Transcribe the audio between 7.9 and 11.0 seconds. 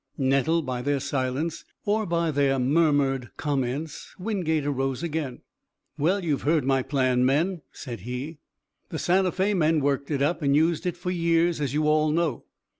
he. "The Santa Fé men worked it up, and used it